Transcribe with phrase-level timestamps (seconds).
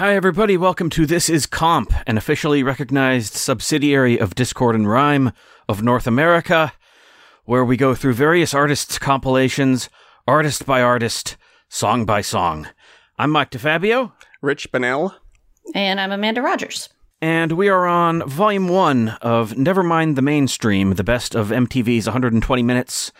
[0.00, 0.56] Hi, everybody.
[0.56, 5.30] Welcome to This Is Comp, an officially recognized subsidiary of Discordant Rhyme
[5.68, 6.72] of North America,
[7.44, 9.90] where we go through various artists' compilations,
[10.26, 11.36] artist by artist,
[11.68, 12.66] song by song.
[13.18, 15.16] I'm Mike DeFabio, Rich Bunnell.
[15.74, 16.88] And I'm Amanda Rodgers.
[17.20, 22.62] and we are on Volume 1 of Nevermind the Mainstream, the best of MTV's 120
[22.62, 23.12] minutes.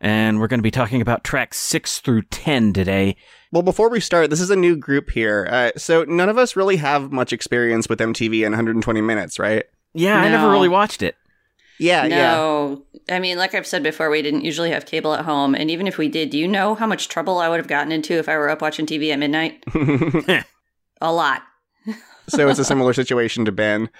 [0.00, 3.16] And we're going to be talking about tracks 6 through 10 today.
[3.52, 5.48] Well, before we start, this is a new group here.
[5.50, 9.64] Uh, so none of us really have much experience with MTV in 120 minutes, right?
[9.94, 11.16] Yeah, I never really watched it.
[11.78, 12.34] Yeah, yeah.
[12.34, 15.54] no, I mean, like I've said before, we didn't usually have cable at home.
[15.54, 17.92] And even if we did, do you know how much trouble I would have gotten
[17.92, 19.64] into if I were up watching TV at midnight?
[21.00, 21.42] A lot.
[22.28, 23.90] so it's a similar situation to Ben.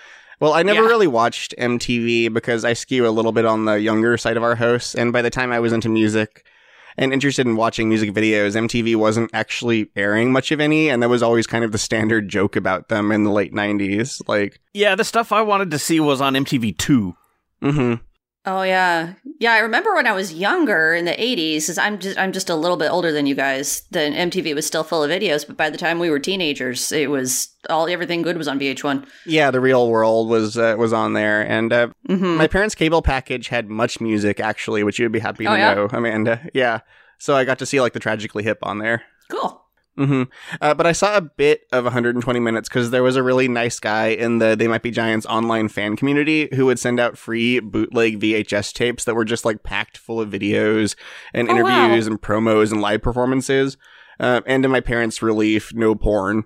[0.45, 0.89] Well, I never Yeah.
[0.89, 4.57] really watched MTV because I skew a little bit on the younger side of our
[4.57, 4.95] hosts.
[4.95, 6.45] And by the time I was into music
[6.99, 10.91] and interested in watching music videos, MTV wasn't actually airing much of any.
[10.91, 14.21] And that was always kind of the standard joke about them in the late 90s.
[14.29, 17.15] Like, Yeah, the stuff I wanted to see was on MTV2.
[17.63, 17.95] hmm
[18.47, 19.53] Oh yeah, yeah.
[19.55, 21.79] I remember when I was younger in the '80s.
[21.83, 23.85] I'm just I'm just a little bit older than you guys.
[23.91, 27.11] Then MTV was still full of videos, but by the time we were teenagers, it
[27.11, 29.07] was all everything good was on VH1.
[29.25, 31.41] yeah, the real world was uh, was on there.
[31.41, 35.51] And uh, hmm My parents' cable package had MuchMusic, actually, which you'd be happy to
[35.51, 35.73] Oh, yeah?
[35.75, 36.47] know, Amanda.
[36.53, 36.81] Yeah.
[37.19, 39.03] So I got to see like the Tragically Hip on there.
[39.31, 39.64] Cool.
[39.97, 40.25] Hmm
[40.61, 43.79] Uh, but I saw a bit of 120 minutes because there was a really nice
[43.79, 47.61] guy in the They Might Be Giants online fan community who would send out free
[47.61, 50.97] bootleg VHS tapes that were just like packed full of videos
[51.33, 51.61] and Oh, wow.
[51.61, 53.77] interviews and promos and live performances.
[54.21, 56.45] Uh, and to my parents' relief, no porn.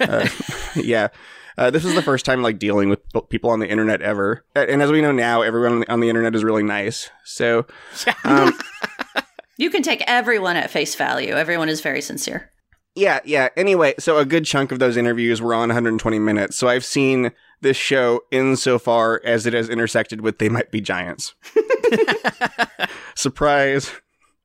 [0.00, 0.28] Uh,
[0.76, 1.08] yeah.
[1.56, 4.82] Uh, this was the first time like dealing with people on the internet ever, and
[4.82, 7.10] as we know now, everyone on the, on the internet is really nice.
[7.24, 7.64] So,
[8.24, 8.58] um,
[9.56, 11.34] You can take everyone at face value.
[11.34, 12.50] Everyone is very sincere.
[12.94, 13.48] Yeah, yeah.
[13.56, 16.56] Anyway, so a good chunk of those interviews were on 120 minutes.
[16.56, 21.34] So I've seen this show insofar as it has intersected with They Might Be Giants.
[23.16, 23.90] Surprise.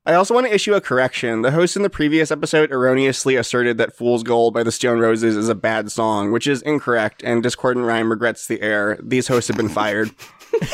[0.05, 1.43] I also want to issue a correction.
[1.43, 5.35] The host in the previous episode erroneously asserted that Fool's Gold by the Stone Roses
[5.37, 8.97] is a bad song, which is incorrect, and Discordant Rhyme regrets the error.
[9.03, 10.09] These hosts have been fired.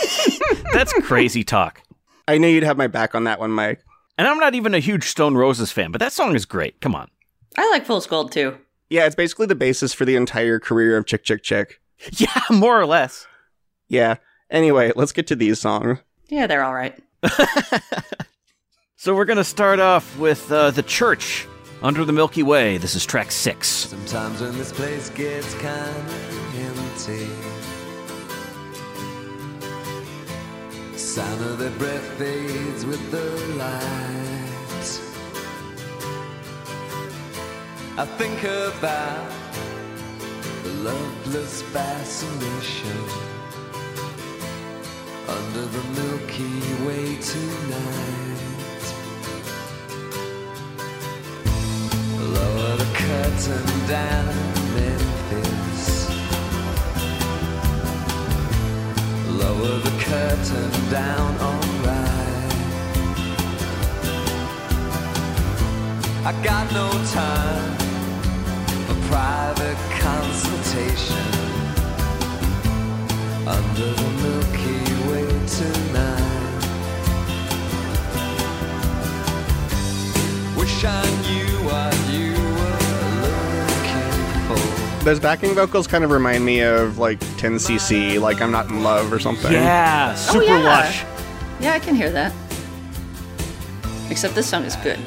[0.74, 1.82] That's crazy talk.
[2.28, 3.84] I knew you'd have my back on that one, Mike.
[4.18, 6.80] And I'm not even a huge Stone Roses fan, but that song is great.
[6.80, 7.10] Come on.
[7.58, 8.58] I like Fool's Gold too.
[8.90, 11.80] Yeah, it's basically the basis for the entire career of Chick Chick Chick.
[12.18, 13.26] Yeah, more or less.
[13.88, 14.16] Yeah.
[14.52, 16.00] Anyway, let's get to these songs.
[16.28, 16.98] Yeah, they're all right.
[18.98, 21.46] So we're going to start off with uh, The Church,
[21.84, 22.78] Under the Milky Way.
[22.80, 23.68] This is track six.
[23.68, 27.28] Sometimes when this place gets kind of empty,
[30.98, 33.24] sound of their breath fades with the
[33.58, 34.25] light.
[37.98, 39.32] I think about
[40.64, 42.92] the loveless fascination
[45.30, 48.86] under the Milky Way tonight.
[52.20, 54.36] Lower the curtain down
[54.76, 56.10] Memphis.
[59.40, 62.36] Lower the curtain down, alright.
[66.26, 67.85] I got no time
[69.16, 71.16] private consultation
[73.48, 76.60] under the Milky Way tonight.
[80.58, 82.84] Wish I knew what you were
[83.72, 85.06] looking for.
[85.06, 89.14] Those backing vocals kind of remind me of like 10cc, like I'm not in love
[89.14, 89.54] or something.
[89.54, 90.58] Yeah, oh, super yeah.
[90.58, 91.06] lush.
[91.62, 92.34] Yeah, I can hear that.
[94.10, 95.00] Except this song is good.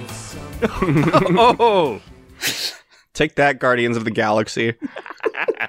[0.63, 2.01] oh,
[3.19, 4.75] Take that, Guardians of the Galaxy.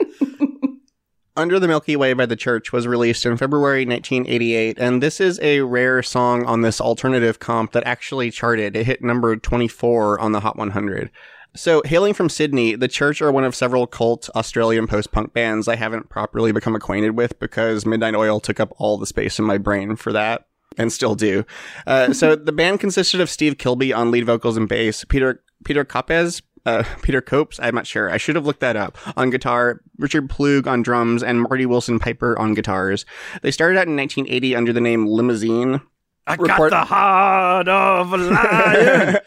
[1.36, 5.40] Under the Milky Way by the Church was released in February 1988, and this is
[5.40, 8.76] a rare song on this alternative comp that actually charted.
[8.76, 11.10] It hit number 24 on the Hot 100.
[11.56, 15.68] So, hailing from Sydney, the Church are one of several cult Australian post punk bands
[15.68, 19.46] I haven't properly become acquainted with because Midnight Oil took up all the space in
[19.46, 20.46] my brain for that.
[20.78, 21.46] And still do.
[21.88, 25.84] Uh, so the band consisted of Steve Kilbey on lead vocals and bass, Peter Peter
[25.84, 28.10] Capes, uh, Peter Koppes, I'm not sure.
[28.10, 28.98] I should have looked that up.
[29.18, 33.06] On guitar, Richard Ploog on drums, and Marty Willson-Piper on guitars.
[33.42, 35.82] They started out in 1980 under the name Limousine.
[36.28, 39.18] I Report- got the heart of a lion.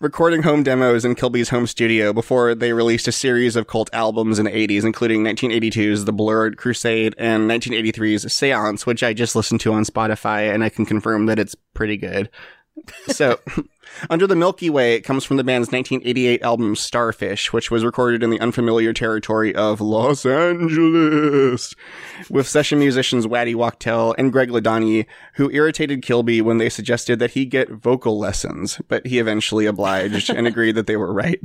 [0.00, 4.38] recording home demos in Kilbey's home studio before they released a series of cult albums
[4.38, 9.60] in the 80s, including 1982's The Blurred Crusade and 1983's Seance, which I just listened
[9.62, 12.30] to on Spotify, and I can confirm that it's pretty good.
[13.08, 13.38] so,
[14.10, 18.22] Under the Milky Way it comes from the band's 1988 album Starfish, which was recorded
[18.22, 21.74] in the unfamiliar territory of Los Angeles,
[22.30, 27.32] with session musicians Waddy Wachtel and Greg Ladanyi, who irritated Kilbey when they suggested that
[27.32, 31.40] he get vocal lessons, but he eventually obliged and agreed that they were right.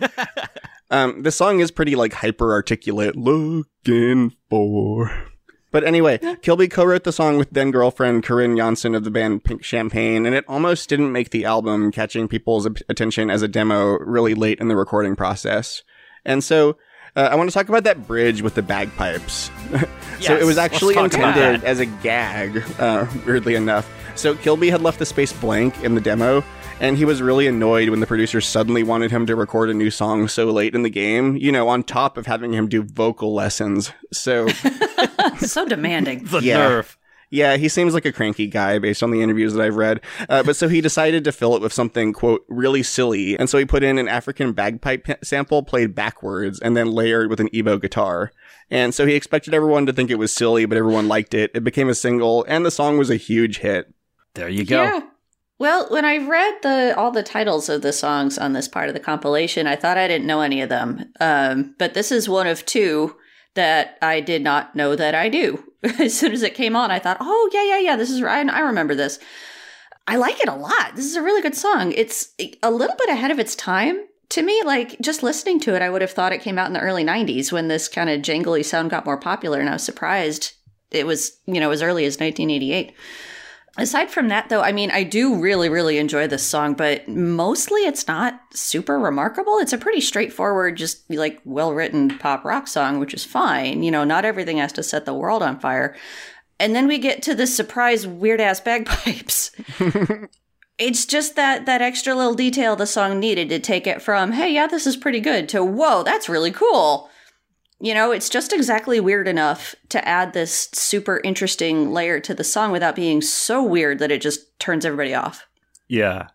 [0.90, 5.28] um, the song is pretty like hyper articulate, looking for.
[5.70, 9.62] But anyway, Kilbey co-wrote the song with then girlfriend Corinne Jansson of the band Pink
[9.62, 14.34] Champagne, and it almost didn't make the album, catching people's attention as a demo really
[14.34, 15.82] late in the recording process.
[16.24, 16.78] And so,
[17.16, 19.50] uh, I want to talk about that bridge with the bagpipes.
[20.20, 23.90] so it was actually intended as a gag, uh, weirdly enough.
[24.14, 26.42] So Kilbey had left the space blank in the demo,
[26.80, 29.90] and he was really annoyed when the producers suddenly wanted him to record a new
[29.90, 33.34] song so late in the game, you know, on top of having him do vocal
[33.34, 33.92] lessons.
[34.12, 34.48] So,
[35.38, 36.24] so demanding.
[36.24, 36.58] The Yeah.
[36.68, 36.96] nerve.
[37.30, 40.00] yeah, he seems like a cranky guy based on the interviews that I've read.
[40.28, 43.38] Uh, but so he decided to fill it with something, quote, really silly.
[43.38, 47.28] And so he put in an African bagpipe p- sample played backwards and then layered
[47.28, 48.30] with an EBow guitar.
[48.70, 51.50] And so he expected everyone to think it was silly, but everyone liked it.
[51.54, 53.92] It became a single, and the song was a huge hit.
[54.34, 54.82] There you go.
[54.82, 55.00] Yeah.
[55.58, 58.94] Well, when I read the all the titles of the songs on this part of
[58.94, 61.12] the compilation, I thought I didn't know any of them.
[61.18, 63.16] Um, but this is one of two
[63.54, 65.64] that I did not know that I do.
[65.98, 68.48] as soon as it came on, I thought, "Oh yeah, yeah, yeah, this is right.
[68.48, 69.18] I remember this."
[70.06, 70.96] I like it a lot.
[70.96, 71.92] This is a really good song.
[71.92, 72.30] It's
[72.62, 74.00] a little bit ahead of its time
[74.30, 74.62] to me.
[74.64, 77.04] Like just listening to it, I would have thought it came out in the early
[77.04, 80.52] '90s when this kind of jangly sound got more popular, and I was surprised
[80.92, 82.94] it was you know as early as 1988.
[83.78, 87.82] Aside from that, though, I mean, I do really, really enjoy this song, but mostly
[87.82, 89.58] it's not super remarkable.
[89.58, 93.84] It's a pretty straightforward, just like well written pop rock song, which is fine.
[93.84, 95.96] You know, not everything has to set the world on fire.
[96.58, 99.52] And then we get to the surprise weird ass bagpipes.
[100.78, 104.52] it's just that that extra little detail the song needed to take it from, hey,
[104.52, 107.07] yeah, this is pretty good, to whoa, that's really cool.
[107.80, 112.44] You know, it's just exactly weird enough to add this super interesting layer to the
[112.44, 115.46] song without being so weird that it just turns everybody off.
[115.86, 116.28] Yeah.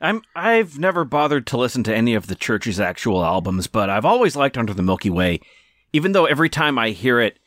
[0.00, 4.04] I'm I've never bothered to listen to any of the church's actual albums, but I've
[4.04, 5.40] always liked Under the Milky Way.
[5.94, 7.38] Even though every time I hear it,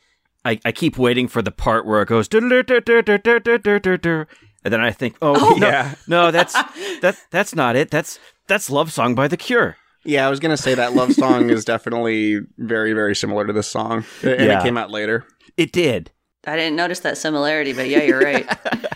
[0.44, 2.26] I, I keep waiting for the part where it goes
[4.64, 5.94] and then I think, oh, no, yeah.
[6.06, 6.52] no, that's
[7.00, 7.90] that that's not it.
[7.90, 9.76] That's that's Love Song by The Cure.
[10.04, 13.68] Yeah, I was gonna say that love song is definitely very, very similar to this
[13.68, 14.60] song, and Yeah.
[14.60, 15.26] it came out later.
[15.56, 16.10] It did.
[16.46, 18.48] I didn't notice that similarity, but yeah, you're right.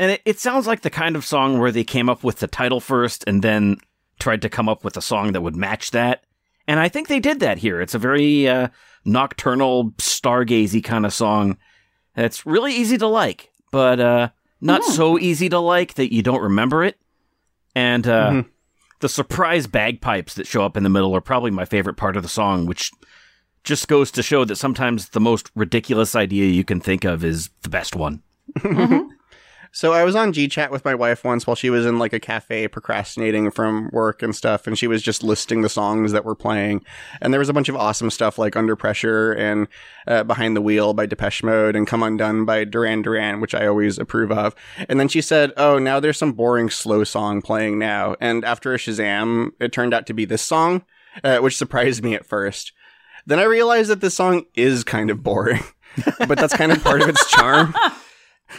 [0.00, 2.48] And it, it sounds like the kind of song where they came up with the
[2.48, 3.76] title first and then
[4.18, 6.24] tried to come up with a song that would match that.
[6.66, 7.80] And I think they did that here.
[7.80, 8.68] It's a very uh,
[9.04, 11.58] nocturnal, stargazy kind of song.
[12.16, 14.30] It's really easy to like, but uh,
[14.60, 16.98] not so easy to like that you don't remember it.
[17.76, 18.42] And uh,
[19.04, 22.22] the surprise bagpipes that show up in the middle are probably my favorite part of
[22.22, 22.90] the song, which
[23.62, 27.50] just goes to show that sometimes the most ridiculous idea you can think of is
[27.60, 28.22] the best one.
[28.60, 29.10] Mm-hmm.
[29.74, 32.20] So I was on GChat with my wife once while she was in like a
[32.20, 36.36] cafe procrastinating from work and stuff, and she was just listing the songs that were
[36.36, 36.84] playing.
[37.20, 39.66] And there was a bunch of awesome stuff like Under Pressure and
[40.06, 43.66] uh, Behind the Wheel by Depeche Mode and Come Undone by Duran Duran, which I
[43.66, 44.54] always approve of.
[44.88, 48.72] And then she said, "Oh, now there's some boring slow song playing now." And after
[48.74, 50.84] a Shazam, it turned out to be this song,
[51.24, 52.72] uh, which surprised me at first.
[53.26, 55.64] Then I realized that this song is kind of boring,
[56.28, 57.74] but that's kind of part of its charm.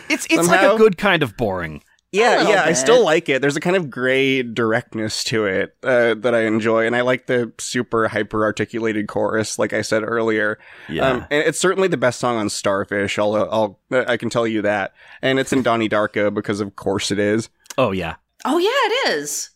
[0.09, 1.83] It's it's like a good kind of boring.
[2.11, 3.41] Yeah, little yeah, I still like it.
[3.41, 7.27] There's a kind of gray directness to it uh, that I enjoy, and I like
[7.27, 10.57] the super hyper articulated chorus, like I said earlier.
[11.01, 13.19] Um, and it's certainly the best song on Starfish.
[13.19, 17.11] I'll, I'll, I can tell you that, and it's in Donnie Darko because, of course,
[17.11, 17.49] it is.
[17.77, 18.15] oh yeah.
[18.45, 19.49] oh, yeah, it is.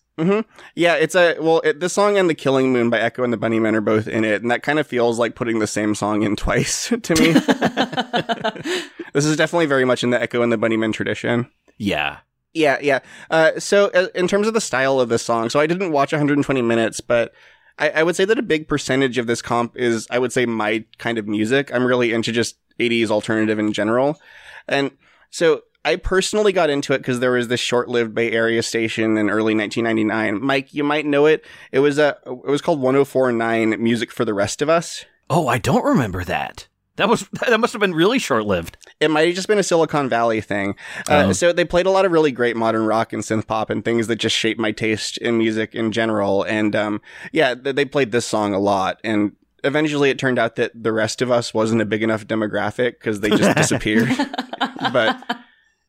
[0.76, 1.60] Yeah, it's a well.
[1.62, 4.24] It, this song and "The Killing Moon" by Echo and the Bunnymen are both in
[4.24, 7.32] it, and that kind of feels like putting the same song in twice to me.
[9.14, 11.50] this is definitely very much in the Echo and the Bunnymen tradition.
[11.78, 12.18] Yeah.
[12.54, 13.00] Yeah, yeah.
[13.30, 16.12] Uh, so, uh, in terms of the style of this song, so I didn't watch
[16.12, 17.32] 120 minutes, but
[17.78, 20.48] I, I would say that a big percentage of this comp is, I would say,
[20.48, 21.74] my kind of music.
[21.74, 24.20] I'm really into just 80s alternative in general.
[24.68, 24.92] And
[25.30, 29.30] so I personally got into it because there was this short-lived Bay Area station in
[29.30, 30.44] early 1999.
[30.44, 31.46] Mike, you might know it.
[31.72, 35.06] It was a, it was called 104.9 Music for the Rest of Us.
[35.30, 36.68] Oh, I don't remember that.
[36.98, 38.76] That was that must have been really short lived.
[39.00, 40.76] It might have just been a Silicon Valley thing.
[41.10, 41.32] Uh, Oh.
[41.32, 44.08] So they played a lot of really great modern rock and synth pop and things
[44.08, 46.44] that just shaped my taste in music in general.
[46.44, 49.00] And um, yeah, they played this song a lot.
[49.06, 49.32] And
[49.64, 53.22] eventually, it turned out that the rest of us wasn't a big enough demographic because
[53.22, 54.10] they just disappeared.
[54.92, 55.38] but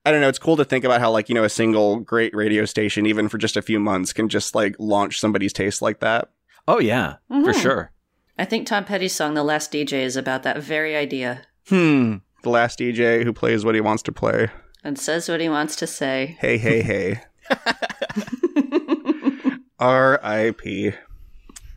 [0.04, 0.28] I don't know.
[0.28, 3.28] It's cool to think about how, like, you know, a single great radio station, even
[3.28, 6.30] for just a few months, can just like launch somebody's taste like that.
[6.66, 7.62] Oh yeah, for Mhm.
[7.62, 7.92] sure.
[8.38, 12.16] I think Tom Petty's song "The Last DJ" is about that very idea Hmm.
[12.42, 14.48] The last DJ who plays what he wants to play.
[14.82, 16.38] and says what he wants to say.
[16.40, 17.20] Hey, hey, hey.
[19.78, 20.92] R.I.P.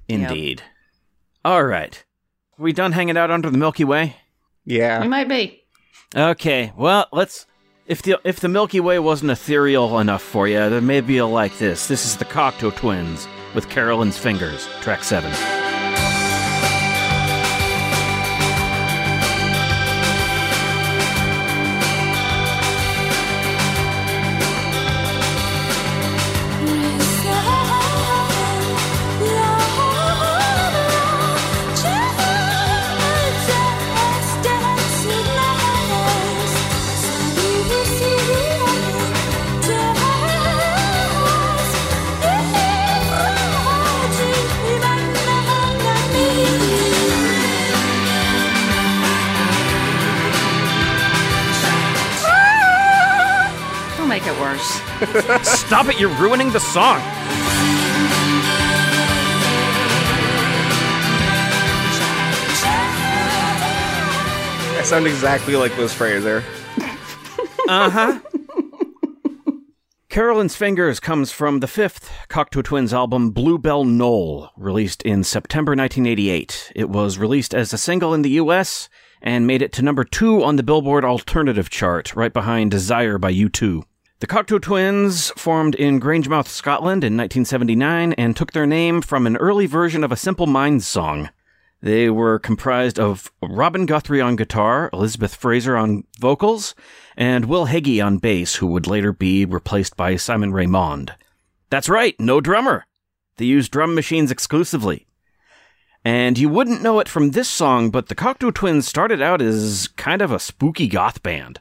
[0.07, 0.61] Indeed.
[1.45, 2.03] All right.
[2.57, 4.15] we done hanging out under the Milky Way?
[4.65, 5.01] Yeah.
[5.01, 5.63] We might be.
[6.15, 6.71] Okay.
[6.77, 7.45] Well, let's.
[7.85, 11.57] If the if the Milky Way wasn't ethereal enough for you, then maybe you'll like
[11.57, 11.87] this.
[11.87, 15.62] This is the Cocteau Twins with Carolyn's Fingers, track seven.
[55.43, 55.99] Stop it!
[55.99, 57.01] You're ruining the song.
[64.75, 66.43] I sound exactly like Liz Fraser.
[67.67, 68.19] Uh huh.
[70.09, 76.71] Carolyn's Fingers comes from the fifth Cocteau Twins album, Bluebell Knoll, released in September 1988.
[76.75, 78.89] It was released as a single in the US
[79.21, 83.33] and made it to number two on the Billboard Alternative chart, right behind Desire by
[83.33, 83.83] U2.
[84.19, 89.35] The Cocteau Twins formed in Grangemouth, Scotland in 1979 and took their name from an
[89.37, 91.29] early version of a Simple Minds song.
[91.81, 96.73] They were comprised of Robin Guthrie on guitar, Elizabeth Fraser on vocals,
[97.17, 101.13] and Will Heggie on bass, who would later be replaced by Simon Raymond.
[101.69, 102.85] That's right, no drummer.
[103.35, 105.07] They used drum machines exclusively.
[106.05, 109.89] And you wouldn't know it from this song, but the Cocteau Twins started out as
[109.97, 111.59] kind of a spooky goth band.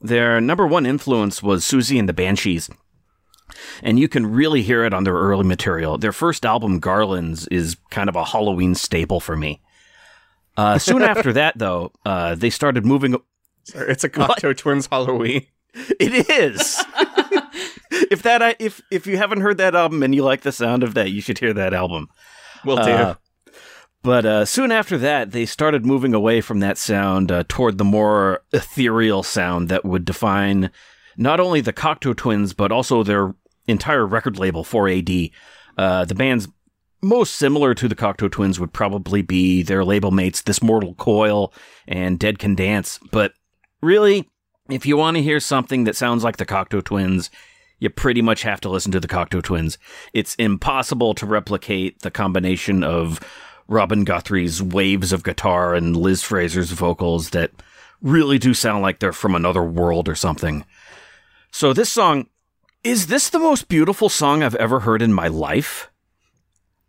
[0.00, 2.70] Their number one influence was Siouxsie and the Banshees.
[3.82, 5.98] And you can really hear it on their early material.
[5.98, 9.60] Their first album, Garlands, is kind of a Halloween staple for me.
[10.56, 13.16] Uh, soon after that, though, uh, they started moving.
[13.64, 15.46] Sorry, It's a Cocteau Twins Halloween.
[16.00, 16.84] It is.
[18.10, 20.94] if that, if if you haven't heard that album and you like the sound of
[20.94, 22.08] that, you should hear that album.
[22.64, 22.90] Will do.
[22.90, 23.14] Uh,
[24.02, 27.84] But uh, soon after that, they started moving away from that sound uh, toward the
[27.84, 30.70] more ethereal sound that would define
[31.16, 33.34] not only the Cocteau Twins, but also their
[33.66, 35.30] entire record label, 4AD.
[35.76, 36.48] Uh, the bands
[37.02, 41.52] most similar to the Cocteau Twins would probably be their label mates, This Mortal Coil
[41.86, 42.98] and Dead Can Dance.
[43.10, 43.32] But
[43.82, 44.28] really,
[44.68, 47.30] if you want to hear something that sounds like the Cocteau Twins,
[47.78, 49.78] you pretty much have to listen to the Cocteau Twins.
[50.12, 53.20] It's impossible to replicate the combination of
[53.70, 57.52] Robin Guthrie's waves of guitar and Liz Fraser's vocals that
[58.02, 60.64] really do sound like they're from another world or something.
[61.52, 62.26] So this song,
[62.82, 65.88] is this the most beautiful song I've ever heard in my life?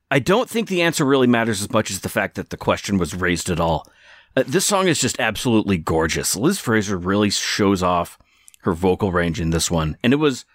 [0.10, 2.98] I don't think the answer really matters as much as the fact that the question
[2.98, 3.88] was raised at all.
[4.36, 6.36] Uh, this song is just absolutely gorgeous.
[6.36, 8.18] Liz Fraser really shows off
[8.62, 9.98] her vocal range in this one.
[10.04, 10.46] And it was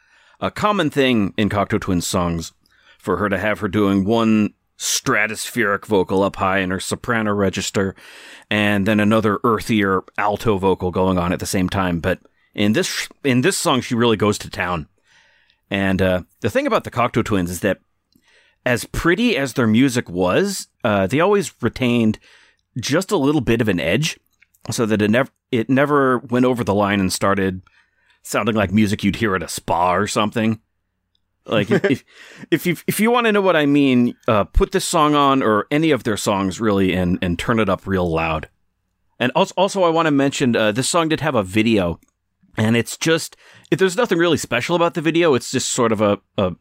[0.40, 2.52] a common thing in Cocteau Twins songs
[2.98, 7.94] for her to have her doing one stratospheric vocal up high in her soprano register
[8.50, 12.00] and then another earthier alto vocal going on at the same time.
[12.00, 12.20] But
[12.54, 14.88] in this in this song, she really goes to town.
[15.70, 17.78] And uh, the thing about the Cocteau Twins is that
[18.64, 22.18] as pretty as their music was, uh, they always retained
[22.78, 24.18] just a little bit of an edge,
[24.70, 27.62] so that it never it never went over the line and started
[28.22, 30.60] sounding like music you'd hear at a spa or something.
[31.46, 32.04] Like if if,
[32.50, 35.42] if you if you want to know what I mean, uh, put this song on
[35.42, 38.48] or any of their songs really, and and turn it up real loud.
[39.18, 42.00] And also, also I want to mention uh, this song did have a video,
[42.56, 43.36] and it's just
[43.70, 45.34] if there's nothing really special about the video.
[45.34, 46.52] It's just sort of a, a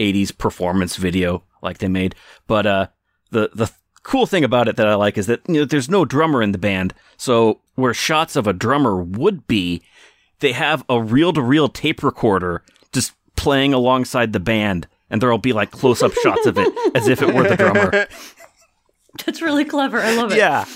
[0.00, 2.14] 80s performance video like they made.
[2.46, 2.86] But uh,
[3.30, 3.70] the the
[4.02, 6.52] cool thing about it that I like is that you know there's no drummer in
[6.52, 9.82] the band, so where shots of a drummer would be,
[10.40, 12.64] they have a reel to reel tape recorder
[13.38, 17.22] playing alongside the band, and there'll be like close up shots of it as if
[17.22, 17.90] it were the drummer.
[19.24, 20.00] That's really clever.
[20.00, 20.38] I love it.
[20.38, 20.66] Yeah.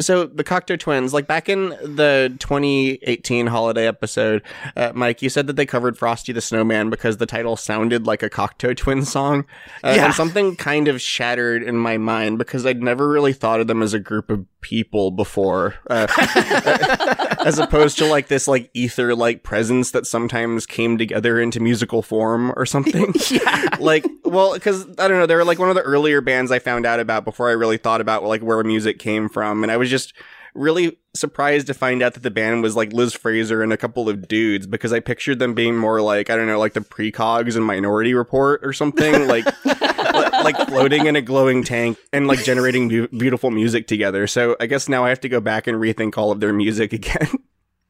[0.00, 4.42] So the Cocteau Twins, like back in the 2018 holiday episode,
[4.76, 8.22] uh, Mike, you said that they covered Frosty the Snowman because the title sounded like
[8.22, 9.44] a Cocteau Twins song.
[9.84, 10.06] Uh, Yeah.
[10.06, 13.82] And something kind of shattered in my mind because I'd never really thought of them
[13.82, 16.06] as a group of people before, uh,
[17.44, 22.02] as opposed to like this like ether like presence that sometimes came together into musical
[22.02, 23.12] form or something.
[23.30, 23.68] Yeah.
[23.80, 26.58] like well because i don't know they were like one of the earlier bands i
[26.58, 29.76] found out about before i really thought about like where music came from and i
[29.76, 30.12] was just
[30.54, 34.08] really surprised to find out that the band was like liz fraser and a couple
[34.08, 37.56] of dudes because i pictured them being more like i don't know like the precogs
[37.56, 42.88] and minority report or something like like floating in a glowing tank and like generating
[42.88, 46.16] bu- beautiful music together so i guess now i have to go back and rethink
[46.16, 47.28] all of their music again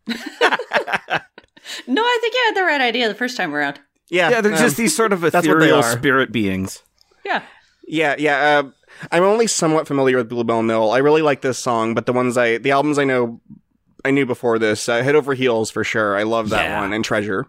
[1.86, 3.80] No, I think you had the right idea the first time around.
[4.10, 5.82] yeah Yeah, they're um, just these sort of what they ethereal are.
[5.82, 6.82] spirit beings.
[7.24, 7.42] Yeah.
[7.86, 8.62] Yeah, yeah.
[8.64, 8.70] Uh,
[9.10, 10.90] I'm only somewhat familiar with Bluebell Knoll.
[10.92, 13.40] I really like this song, but the ones I, the albums I know,
[14.04, 16.16] I knew before this, uh, Head Over Heels for sure.
[16.16, 16.80] I love that Yeah.
[16.80, 17.46] one and Treasure.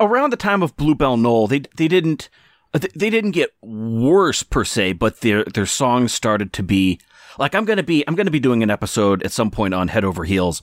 [0.00, 2.28] Around the time of Bluebell Knoll, they they didn't
[2.72, 7.00] uh, they didn't get worse per se, but their their songs started to be
[7.38, 10.04] like I'm gonna be I'm gonna be doing an episode at some point on Head
[10.04, 10.62] Over Heels,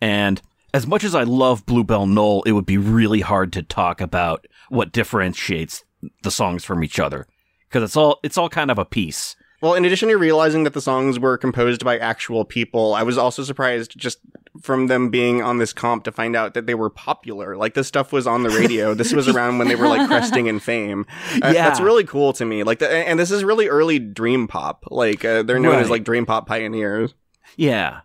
[0.00, 0.42] and
[0.74, 4.46] as much as I love Bluebell Knoll, it would be really hard to talk about
[4.68, 5.84] what differentiates
[6.24, 7.26] the songs from each other
[7.68, 9.36] because it's all it's all kind of a piece.
[9.62, 13.16] Well, in addition to realizing that the songs were composed by actual people, I was
[13.16, 14.18] also surprised just
[14.60, 17.56] from them being on this comp to find out that they were popular.
[17.56, 18.94] Like this stuff was on the radio.
[18.94, 21.06] this was around when they were like cresting in fame.
[21.42, 21.68] Uh, Yeah.
[21.68, 22.62] that's really cool to me.
[22.62, 24.84] Like, the, and this is really early dream pop.
[24.90, 27.14] Like uh, they're known as like dream pop pioneers.
[27.56, 28.00] Yeah.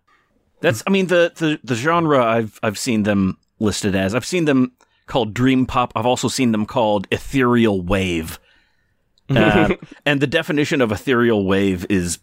[0.61, 4.13] That's I mean the, the the genre I've I've seen them listed as.
[4.15, 4.73] I've seen them
[5.07, 5.91] called dream pop.
[5.95, 8.39] I've also seen them called ethereal wave.
[9.37, 12.19] Uh, and the definition of ethereal wave is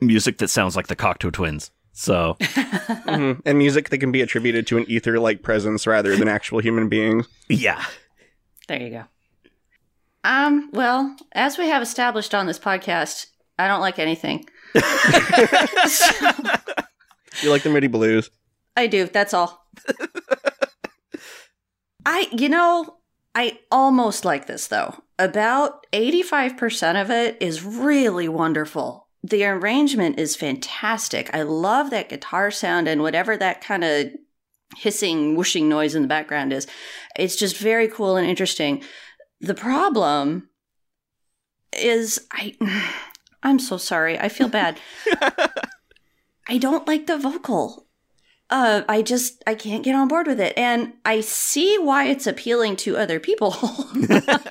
[0.00, 1.70] music that sounds like the Cocteau Twins.
[1.92, 3.42] So, Mhm.
[3.44, 7.26] And music that can be attributed to an ether-like presence rather than actual human beings.
[7.48, 7.84] yeah.
[8.68, 9.04] There you go.
[10.24, 13.26] Um, well, as we have established on this podcast,
[13.58, 14.46] I don't like anything.
[17.42, 18.30] You like the Moody Blues?
[18.76, 19.66] I do, that's all.
[22.06, 22.96] I, you know,
[23.34, 24.94] I almost like this though.
[25.22, 29.06] About 85% of it is really wonderful.
[29.22, 31.30] The arrangement is fantastic.
[31.32, 34.08] I love that guitar sound and whatever that kind of
[34.76, 36.66] hissing, whooshing noise in the background is.
[37.16, 38.82] It's just very cool and interesting.
[39.40, 40.48] The problem
[41.72, 42.56] is I
[43.44, 44.18] I'm so sorry.
[44.18, 44.80] I feel bad.
[46.48, 47.86] I don't like the vocal.
[48.52, 52.26] Uh, I just I can't get on board with it, and I see why it's
[52.26, 53.56] appealing to other people.
[54.08, 54.46] but,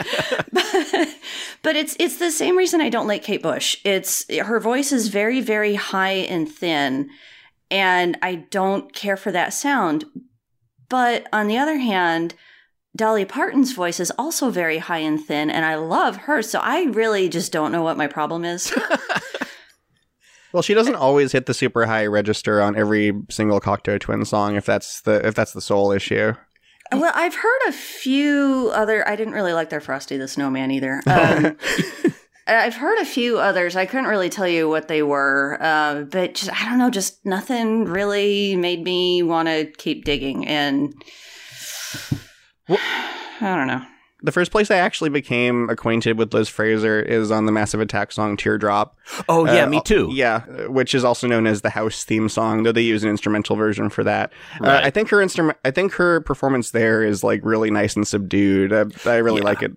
[1.61, 3.77] but it's it's the same reason I don't like Kate Bush.
[3.83, 7.11] It's her voice is very very high and thin,
[7.69, 10.05] and I don't care for that sound.
[10.89, 12.33] But on the other hand,
[12.95, 16.41] Dolly Parton's voice is also very high and thin, and I love her.
[16.41, 18.73] So I really just don't know what my problem is.
[20.53, 24.55] Well, she doesn't always hit the super high register on every single Cocteau Twin song
[24.55, 26.33] if that's the if that's the sole issue.
[26.91, 29.07] Well, I've heard a few other.
[29.07, 31.01] I didn't really like their Frosty the Snowman either.
[31.07, 31.57] Um,
[32.47, 33.77] I've heard a few others.
[33.77, 36.89] I couldn't really tell you what they were, uh, but just, I don't know.
[36.89, 40.93] Just nothing really made me want to keep digging, and
[42.69, 43.85] I don't know.
[44.23, 48.11] The first place I actually became acquainted with Liz Fraser is on the Massive Attack
[48.11, 48.95] song Teardrop.
[49.27, 50.09] Oh yeah, Uh, me too.
[50.13, 53.09] Yeah, uh, which is also known as the house theme song, though they use an
[53.09, 54.31] instrumental version for that.
[54.63, 58.07] Uh, I think her instrument, I think her performance there is like really nice and
[58.07, 58.71] subdued.
[58.71, 59.45] Uh, I really Yeah.
[59.45, 59.71] like it.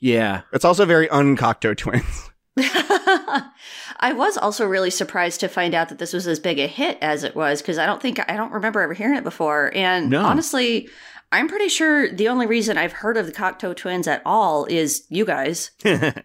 [0.00, 0.40] Yeah.
[0.52, 2.30] It's also very un-Cocteau Twins.
[2.56, 6.98] I was also really surprised to find out that this was as big a hit
[7.00, 9.70] as it was because I don't think I don't remember ever hearing it before.
[9.74, 10.22] And No.
[10.24, 10.88] honestly,
[11.32, 15.04] I'm pretty sure the only reason I've heard of the Cocteau Twins at all is
[15.08, 15.70] you guys.
[15.84, 16.22] I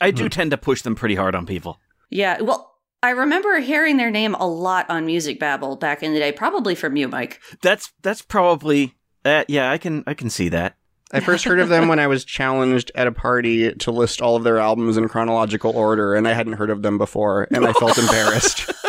[0.00, 1.80] I do tend to push them pretty hard on people.
[2.10, 6.20] Yeah, well, I remember hearing their name a lot on Music Babble back in the
[6.20, 7.40] day, probably from you, Mike.
[7.60, 10.76] That's that's probably uh, yeah, I can I can see that.
[11.12, 14.36] I first heard of them when I was challenged at a party to list all
[14.36, 17.72] of their albums in chronological order, and I hadn't heard of them before, and I
[17.72, 18.70] felt embarrassed.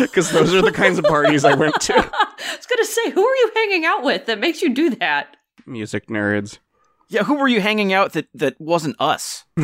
[0.00, 2.10] Because those are the kinds of parties I went to.
[2.54, 5.36] I was gonna say, who are you hanging out with that makes you do that?
[5.66, 6.58] Music nerds.
[7.08, 9.44] Yeah, who were you hanging out that that wasn't us?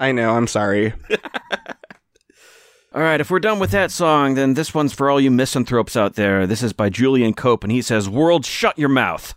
[0.00, 0.94] I know, I'm sorry.
[2.94, 5.94] All right, if we're done with that song, then this one's for all you misanthropes
[5.94, 6.46] out there.
[6.46, 9.34] This is by Julian Cope, and he says, World, shut your mouth.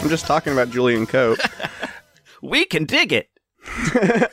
[0.00, 1.38] I'm just talking about Julian Cope.
[2.42, 3.28] We can dig it.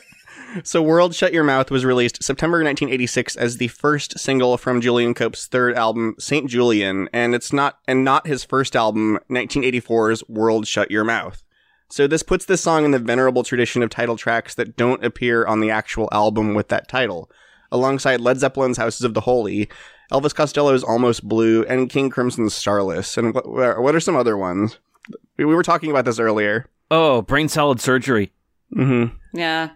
[0.64, 5.12] So, World Shut Your Mouth was released September 1986 as the first single from Julian
[5.12, 10.66] Cope's third album, Saint Julian, and it's not and not his first album, 1984's World
[10.66, 11.44] Shut Your Mouth.
[11.90, 15.46] So this puts this song in the venerable tradition of title tracks that don't appear
[15.46, 17.30] on the actual album with that title,
[17.70, 19.68] alongside Led Zeppelin's Houses of the Holy,
[20.10, 23.18] Elvis Costello's Almost Blue, and King Crimson's Starless.
[23.18, 24.78] And what, what are some other ones?
[25.38, 26.66] We we were talking about this earlier.
[26.90, 28.32] Oh, brain salad surgery.
[28.76, 29.16] Mm-hmm.
[29.38, 29.70] Yeah.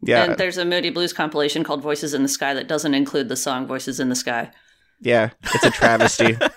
[0.00, 3.28] Yeah, And there's a Moody Blues compilation called Voices in the Sky that doesn't include
[3.28, 4.52] the song Voices in the Sky.
[5.00, 6.36] yeah, it's a travesty.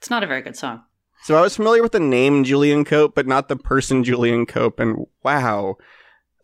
[0.00, 0.84] It's not a very good song.
[1.24, 4.78] So I was familiar with the name Julian Cope, but not the person Julian Cope,
[4.78, 5.76] and wow.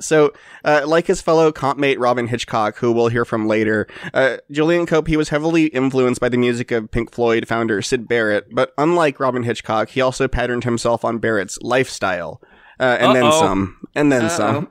[0.01, 0.33] So,
[0.65, 4.87] uh, like his fellow comp mate Robyn Hitchcock, who we'll hear from later, uh, Julian
[4.87, 8.73] Cope, he was heavily influenced by the music of Pink Floyd founder Syd Barrett, but
[8.77, 12.43] unlike Robyn Hitchcock, he also patterned himself on Barrett's lifestyle,
[12.81, 13.41] uh, and then Uh-oh.
[13.41, 14.37] some, and then Uh-oh.
[14.37, 14.71] some.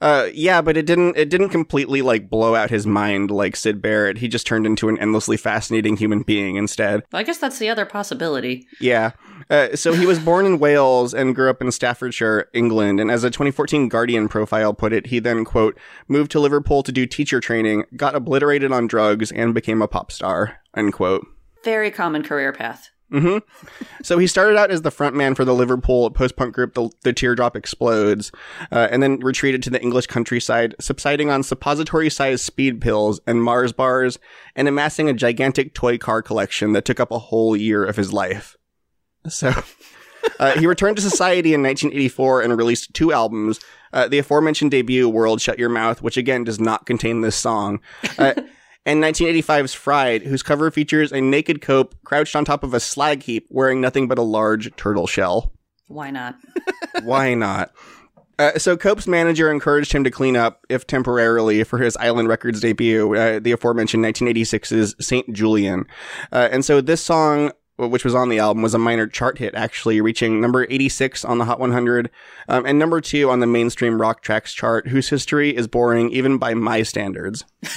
[0.00, 1.16] Uh, yeah, but it didn't.
[1.16, 4.18] It didn't completely like blow out his mind like Syd Barrett.
[4.18, 7.02] He just turned into an endlessly fascinating human being instead.
[7.12, 8.66] Well, I guess that's the other possibility.
[8.80, 9.12] Yeah.
[9.50, 13.00] Uh, so he was born in Wales and grew up in Staffordshire, England.
[13.00, 16.92] And as a 2014 Guardian profile put it, he then, quote, moved to Liverpool to
[16.92, 21.26] do teacher training, got obliterated on drugs, and became a pop star, unquote.
[21.64, 22.90] Very common career path.
[23.10, 23.38] Hmm
[24.02, 27.56] So he started out as the frontman for the Liverpool post-punk group, the, the Teardrop
[27.56, 28.30] Explodes,
[28.70, 33.72] uh, and then retreated to the English countryside, subsiding on suppository-sized speed pills and Mars
[33.72, 34.18] bars,
[34.54, 38.12] and amassing a gigantic toy car collection that took up a whole year of his
[38.12, 38.56] life.
[39.26, 39.52] So
[40.38, 43.60] uh, he returned to society in 1984 and released two albums.
[43.92, 47.80] Uh, the aforementioned debut, World Shut Your Mouth, which again does not contain this song.
[48.86, 53.22] And 1985's Fried, whose cover features a naked cope crouched on top of a slag
[53.22, 55.52] heap wearing nothing but a large turtle shell.
[55.88, 56.36] Why not?
[57.02, 57.72] Why not?
[58.38, 62.60] Uh, so Cope's manager encouraged him to clean up, if temporarily, for his Island Records
[62.60, 65.86] debut, uh, the aforementioned 1986's Saint Julian.
[66.30, 69.54] Uh, and so this song, which was on the album, was a minor chart hit,
[69.56, 72.10] actually, reaching number 86 on the Hot 100
[72.48, 76.38] um, and number two on the mainstream rock tracks chart, whose history is boring even
[76.38, 77.44] by my standards.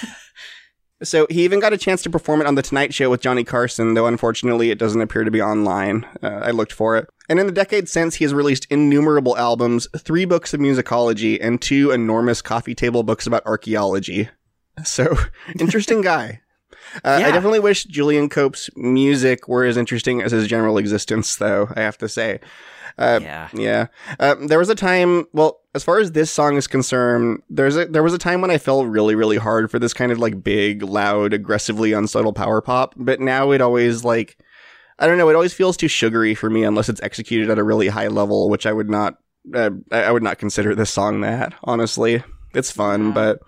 [1.04, 3.44] So he even got a chance to perform it on the Tonight Show with Johnny
[3.44, 6.06] Carson, though unfortunately it doesn't appear to be online.
[6.22, 7.10] Uh, I looked for it.
[7.28, 11.62] And in the decade since, he has released innumerable albums, three books of musicology, and
[11.62, 14.30] two enormous coffee table books about archaeology.
[14.84, 15.16] So,
[15.60, 16.42] interesting guy.
[17.06, 21.70] Uh, I definitely wish Julian Cope's music were as interesting as his general existence, though,
[21.76, 22.40] I have to say.
[23.02, 23.50] Uh, Yeah.
[23.54, 23.88] yeah.
[24.20, 27.86] Um, there was a time, well, as far as this song is concerned, there's a,
[27.86, 30.44] there was a time when I fell really, really hard for this kind of like
[30.44, 34.38] big, loud, aggressively unsubtle power pop, but now it always like,
[35.00, 37.64] I don't know, it always feels too sugary for me unless it's executed at a
[37.64, 39.18] really high level, which I would not,
[39.56, 42.24] uh, I would not consider this song that, honestly.
[42.54, 43.40] It's fun, but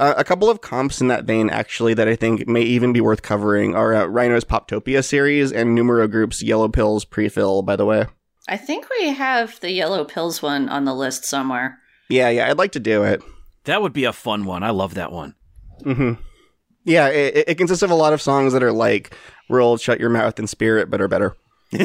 [0.00, 3.00] uh, a couple of comps in that vein, actually, that I think may even be
[3.00, 7.86] worth covering are uh, Rhino's Poptopia series and Numero Group's Yellow Pills pre-fill, by the
[7.86, 8.06] way.
[8.48, 11.78] I think we have the Yellow Pills one on the list somewhere.
[12.08, 13.22] Yeah, yeah, I'd like to do it.
[13.64, 14.62] That would be a fun one.
[14.62, 15.34] I love that one.
[15.82, 16.12] hmm
[16.84, 19.14] Yeah, it, it consists of a lot of songs that are like
[19.48, 21.36] "World, Shut Your Mouth" and "Spirit," but are better.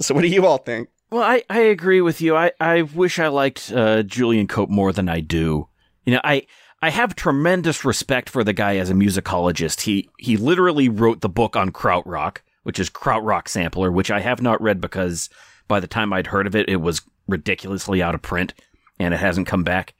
[0.00, 0.88] So, what do you all think?
[1.10, 2.34] Well, I, I agree with you.
[2.34, 5.68] I, I wish I liked uh, Julian Cope more than I do.
[6.04, 6.46] You know, I
[6.82, 9.82] I have tremendous respect for the guy as a musicologist.
[9.82, 14.42] He he literally wrote the book on krautrock, which is krautrock sampler, which I have
[14.42, 15.30] not read because
[15.68, 18.52] by the time I'd heard of it, it was ridiculously out of print
[18.98, 19.94] and it hasn't come back.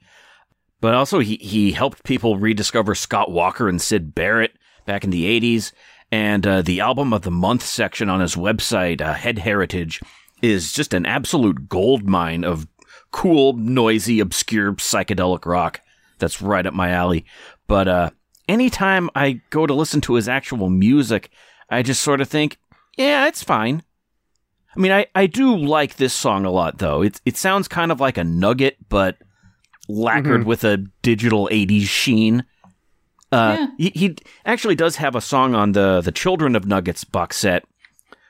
[0.81, 5.25] But also, he he helped people rediscover Scott Walker and Syd Barrett back in the
[5.39, 5.71] '80s,
[6.11, 10.01] and uh, the album of the month section on his website, uh, Head Heritage,
[10.41, 12.67] is just an absolute gold mine of
[13.11, 15.81] cool, noisy, obscure psychedelic rock.
[16.19, 17.25] That's right up my alley.
[17.67, 18.09] But uh,
[18.47, 21.31] anytime I go to listen to his actual music,
[21.75, 22.57] I just sort of think,
[22.97, 23.83] yeah, it's fine.
[24.75, 27.01] I mean, I, I do like this song a lot, though.
[27.01, 29.17] It, it sounds kind of like a nugget, but
[29.87, 32.43] lacquered with a digital 80s sheen.
[33.31, 37.37] Uh, he, he actually does have a song on the, the Children of Nuggets box
[37.37, 37.65] set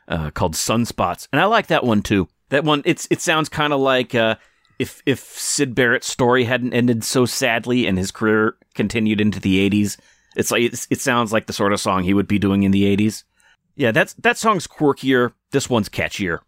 [0.08, 2.27] uh, called Sunspots, and I like that one too.
[2.49, 4.36] That one, it's it sounds kind of like uh,
[4.79, 9.67] if if Syd Barrett's story hadn't ended so sadly and his career continued into the
[9.69, 9.97] '80s.
[10.36, 12.71] It's like it's, it sounds like the sort of song he would be doing in
[12.71, 13.23] the '80s.
[13.75, 15.33] Yeah, that's that song's quirkier.
[15.51, 16.39] This one's catchier.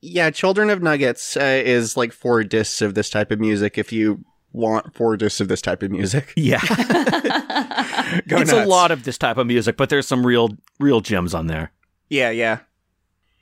[0.00, 3.76] Yeah, Children of Nuggets uh, is like four discs of this type of music.
[3.78, 6.60] If you want four discs of this type of music, Yeah,
[8.28, 11.34] go it's a lot of this type of music, but there's some real real gems
[11.34, 11.72] on there.
[12.08, 12.60] Yeah, yeah.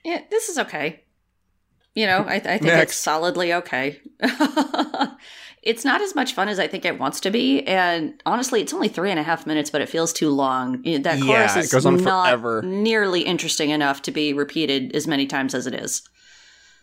[0.04, 1.02] Yeah, this is okay.
[1.94, 2.82] You know, I, I think Next.
[2.82, 4.00] it's solidly okay.
[5.64, 8.72] it's not as much fun as I think it wants to be, and honestly, it's
[8.74, 10.80] only three and a half minutes, but it feels too long.
[10.84, 12.62] Yeah, That Yeah, chorus it is goes on not forever.
[12.62, 16.02] nearly interesting enough to be repeated as many times as it is.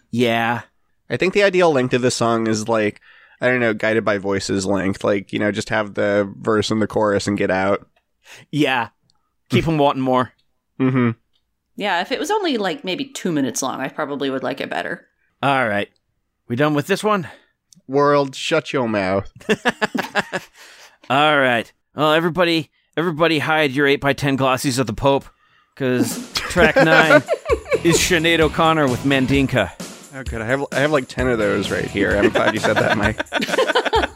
[0.09, 0.61] Yeah.
[1.09, 3.01] I think the ideal length of the song is like
[3.39, 5.03] I don't know, guided by voices length.
[5.03, 7.87] Like you know, just have the verse and the chorus and get out.
[8.51, 8.89] Yeah.
[9.49, 10.31] Keep them wanting more.
[10.79, 11.11] Mm-hmm.
[11.75, 14.69] Yeah, if it was only like maybe two minutes long, I probably would like it
[14.69, 15.07] better.
[15.41, 15.89] All right.
[16.47, 17.27] We done with this one?
[17.87, 19.31] World, shut your mouth.
[21.09, 21.71] All right.
[21.95, 25.25] Well, everybody, everybody hide your 8x10 glossies of the Pope,
[25.73, 27.21] because track 9
[27.83, 29.71] is Sinead O'Connor with Mandinka.
[30.13, 30.41] Oh, good.
[30.41, 32.17] I have I have like ten of those right here.
[32.17, 33.17] I'm glad you said that, Mike.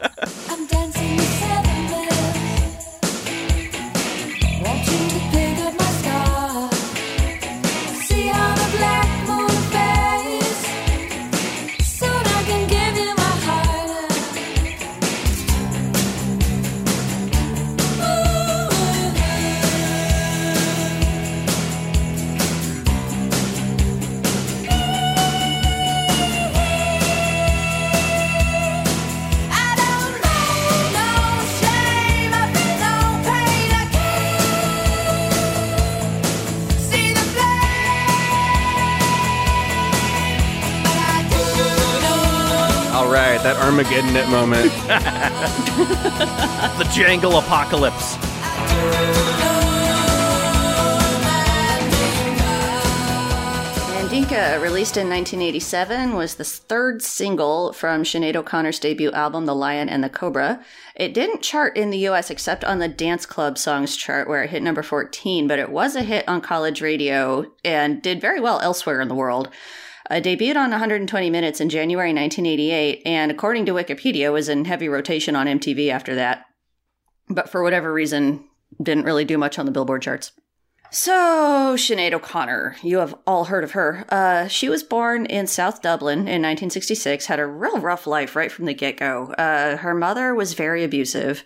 [43.86, 44.72] Armageddon it moment.
[46.76, 48.16] The Jangle Apocalypse.
[53.94, 59.88] Mandinka, released in 1987, was the third single from Sinead O'Connor's debut album, The Lion
[59.88, 60.62] and the Cobra.
[60.96, 64.50] It didn't chart in the US except on the Dance Club Songs chart, where it
[64.50, 68.60] hit number 14, but it was a hit on college radio and did very well
[68.60, 69.48] elsewhere in the world.
[70.10, 74.88] It debuted on 120 Minutes in January 1988, and according to Wikipedia, was in heavy
[74.88, 76.46] rotation on MTV after that.
[77.28, 78.44] But for whatever reason,
[78.80, 80.32] didn't really do much on the Billboard charts.
[80.90, 84.04] So, Sinead O'Connor, you have all heard of her.
[84.08, 88.52] Uh, she was born in South Dublin in 1966, had a real rough life right
[88.52, 89.32] from the get go.
[89.32, 91.44] Uh, her mother was very abusive.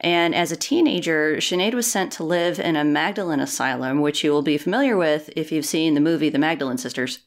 [0.00, 4.30] And as a teenager, Sinead was sent to live in a Magdalene asylum, which you
[4.30, 7.18] will be familiar with if you've seen the movie The Magdalene Sisters.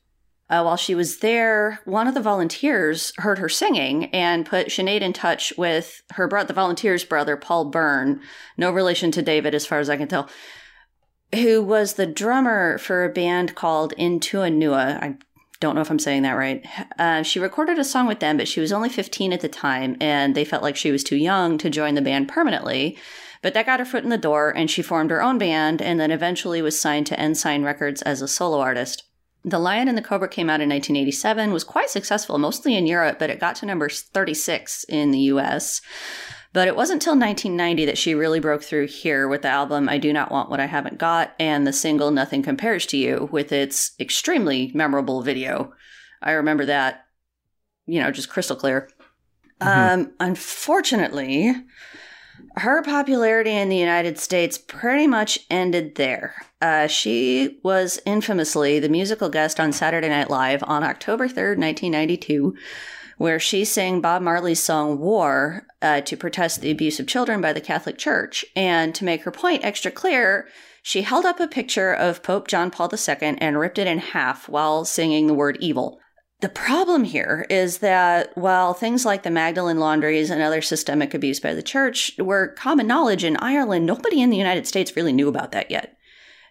[0.52, 5.00] Uh, while she was there, one of the volunteers heard her singing and put Sinead
[5.00, 8.20] in touch with her bro- the volunteer's brother, Paul Byrne,
[8.58, 10.30] no relation to David as far as I can tell,
[11.34, 15.02] who was the drummer for a band called In Tua Nua.
[15.02, 15.16] I
[15.62, 16.68] don't know if I'm saying that right.
[17.00, 19.96] Uh, she recorded a song with them, but she was only 15 at the time,
[20.02, 22.98] and they felt like she was too young to join the band permanently.
[23.42, 25.98] But that got her foot in the door, and she formed her own band, and
[25.98, 29.04] then eventually was signed to Ensign Records as a solo artist.
[29.44, 33.18] The Lion and the Cobra came out in 1987, was quite successful, mostly in Europe,
[33.18, 35.82] but it got to number 36 in the US.
[36.54, 39.98] But it wasn't until 1990 that she really broke through here with the album I
[39.98, 43.52] Do Not Want What I Haven't Got and the single Nothing Compares to You with
[43.52, 45.74] its extremely memorable video.
[46.22, 47.06] I remember that,
[47.86, 48.90] you know, just crystal clear.
[49.62, 51.56] Um, unfortunately,
[52.58, 56.36] her popularity in the United States pretty much ended there.
[56.62, 62.56] Uh, she was infamously the musical guest on Saturday Night Live on October 3rd, 1992,
[63.18, 67.54] where she sang Bob Marley's song War uh, to protest the abuse of children by
[67.54, 68.44] the Catholic Church.
[68.56, 70.48] And to make her point extra clear,
[70.84, 74.50] she held up a picture of Pope John Paul II and ripped it in half
[74.50, 76.00] while singing the word evil.
[76.42, 81.40] The problem here is that while things like the Magdalene laundries and other systemic abuse
[81.40, 85.28] by the church were common knowledge in Ireland, nobody in the United States really knew
[85.28, 85.96] about that yet.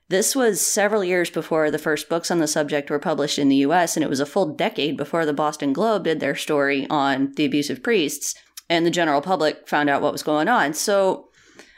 [0.09, 3.57] This was several years before the first books on the subject were published in the
[3.57, 7.33] US, and it was a full decade before the Boston Globe did their story on
[7.35, 8.37] the abusive priests,
[8.69, 10.73] and the general public found out what was going on.
[10.73, 11.31] So,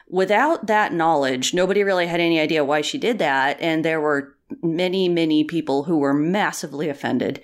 [0.07, 4.35] without that knowledge, nobody really had any idea why she did that, and there were
[4.62, 7.42] many, many people who were massively offended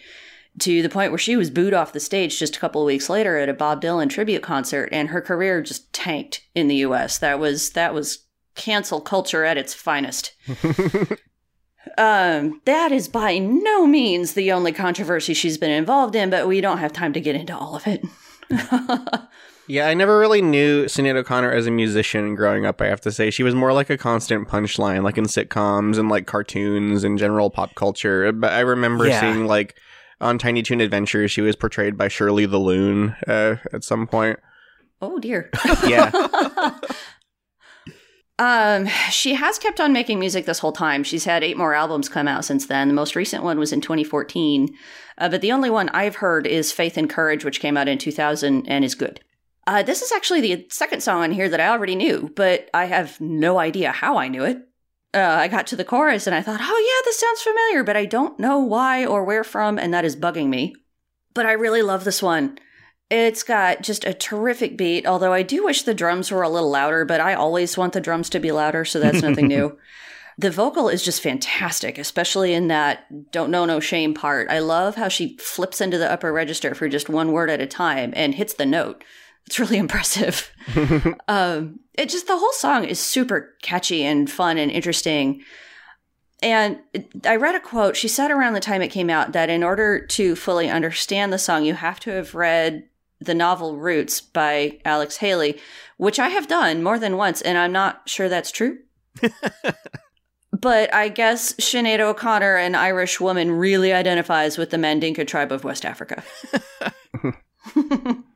[0.61, 3.09] to the point where she was booed off the stage just a couple of weeks
[3.09, 7.19] later at a Bob Dylan tribute concert and her career just tanked in the US.
[7.19, 10.33] That was that was cancel culture at its finest.
[11.97, 16.61] um that is by no means the only controversy she's been involved in, but we
[16.61, 18.05] don't have time to get into all of it.
[19.71, 23.13] Yeah, I never really knew Sinead O'Connor as a musician growing up, I have to
[23.13, 23.29] say.
[23.31, 27.51] She was more like a constant punchline, like in sitcoms and like cartoons and general
[27.51, 28.33] pop culture.
[28.33, 29.21] But I remember Yeah.
[29.21, 29.77] seeing like
[30.21, 34.39] on Tiny Toon Adventures, she was portrayed by Shirley the Loon uh, at some point.
[35.01, 35.51] oh dear.
[35.87, 36.11] Yeah.
[38.39, 41.03] Um, she has kept on making music this whole time.
[41.03, 42.87] She's had eight more albums come out since then.
[42.87, 44.69] The most recent one was in 2014,
[45.19, 47.99] uh, but the only one I've heard is Faith and Courage, which came out in
[47.99, 49.21] 2000 and is good.
[49.67, 52.85] Uh, this is actually the second song on here that I already knew, but I
[52.85, 54.68] have no idea how I knew it.
[55.15, 56.65] Uh, I got to the chorus and I thought, oh
[57.03, 60.17] yeah, this sounds familiar, but I don't know why or where from, and that is
[60.17, 60.75] bugging me.
[61.35, 62.59] But I really love this one.
[63.11, 66.71] It's got just a terrific beat, although I do wish the drums were a little
[66.71, 69.79] louder, but I always want the drums to be louder, so that's nothing new.
[70.37, 74.49] The vocal is just fantastic, especially in that don't know no shame part.
[74.51, 77.67] I love how she flips into the upper register for just one word at a
[77.67, 79.03] time and hits the note.
[79.49, 80.53] It's really impressive.
[81.29, 85.43] um, it just the whole song is super catchy and fun and interesting.
[86.43, 86.81] And
[87.25, 87.97] I read a quote.
[87.97, 91.39] She said around the time it came out that in order to fully understand the
[91.39, 95.59] song, you have to have read the novel Roots by Alex Haley,
[95.97, 98.81] which I have done more than once, and I'm not sure that's true.
[100.53, 105.65] but I guess Sinead O'Connor, an Irish woman, really identifies with the Mandinka tribe of
[105.65, 106.23] West Africa.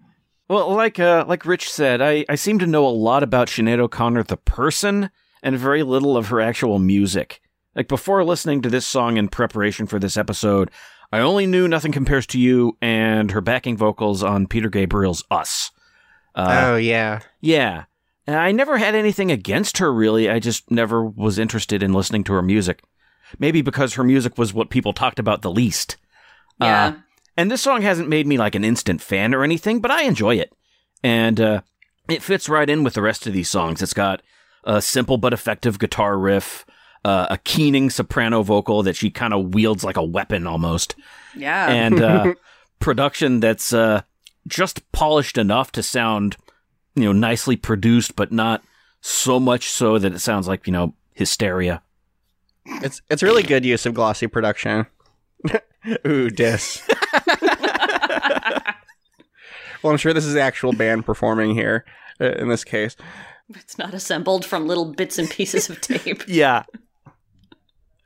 [0.52, 3.78] Well, like uh, like Rich said, I, I seem to know a lot about Sinead
[3.78, 5.08] O'Connor the person
[5.42, 7.40] and very little of her actual music.
[7.74, 10.70] Like before listening to this song in preparation for this episode,
[11.10, 15.70] I only knew Nothing Compares to You and her backing vocals on Peter Gabriel's Us.
[16.34, 17.20] Uh, oh yeah.
[17.40, 17.84] Yeah.
[18.26, 20.28] And I never had anything against her, really.
[20.28, 22.82] I just never was interested in listening to her music.
[23.38, 25.96] Maybe because her music was what people talked about the least.
[26.60, 26.88] Yeah.
[26.88, 26.92] Uh,
[27.36, 30.36] and this song hasn't made me like an instant fan or anything, but I enjoy
[30.36, 30.52] it.
[31.02, 31.62] And uh,
[32.08, 33.82] it fits right in with the rest of these songs.
[33.82, 34.22] It's got
[34.64, 36.64] a simple but effective guitar riff,
[37.04, 40.94] uh, a keening soprano vocal that she kind of wields like a weapon almost,
[41.36, 41.68] yeah.
[41.68, 42.34] and uh,
[42.78, 44.02] production that's uh,
[44.46, 46.36] just polished enough to sound,
[46.94, 48.62] you know, nicely produced, but not
[49.00, 51.82] so much so that it sounds like you know hysteria.
[52.64, 54.86] It's it's really good use of glossy production.
[56.06, 56.82] Ooh, dis.
[59.82, 61.84] well, I'm sure this is the actual band performing here
[62.20, 62.96] uh, in this case.
[63.54, 66.64] it's not assembled from little bits and pieces of tape, Yeah,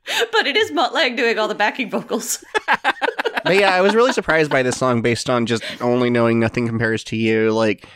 [0.33, 2.45] but it is Mutt Lange doing all the backing vocals.
[2.67, 6.67] But yeah, I was really surprised by this song based on just only knowing nothing
[6.67, 7.53] compares to you.
[7.53, 7.87] Like,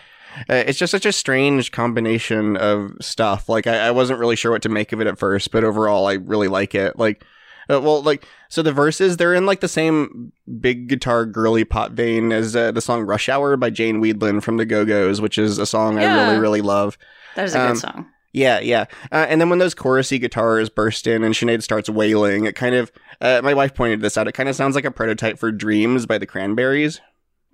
[0.48, 3.48] uh, it's just such a strange combination of stuff.
[3.48, 6.06] Like, I, I wasn't really sure what to make of it at first, but overall,
[6.06, 6.98] I really like it.
[6.98, 7.24] Like,
[7.70, 11.92] uh, well, like, so the verses, they're in like the same big guitar girly pop
[11.92, 15.38] vein as uh, the song Rush Hour by Jane Wiedlin from the Go Go's, which
[15.38, 16.98] is a song I really, really love.
[17.36, 18.06] That is a Um, good song.
[18.32, 18.84] Yeah, yeah.
[19.10, 22.74] Uh, and then when those chorusy guitars burst in and Sinead starts wailing, it kind
[22.76, 25.50] of, uh, my wife pointed this out, it kind of sounds like a prototype for
[25.50, 27.00] Dreams by the Cranberries.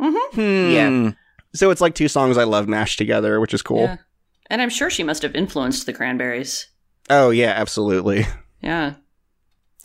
[0.00, 0.34] Mm-hmm.
[0.40, 0.70] Hmm.
[0.70, 1.12] Yeah.
[1.54, 3.84] So it's like two songs I love mashed together, which is cool.
[3.84, 3.96] Yeah.
[4.50, 6.68] And I'm sure she must have influenced the Cranberries.
[7.08, 8.26] Oh, yeah, absolutely.
[8.62, 8.94] Yeah.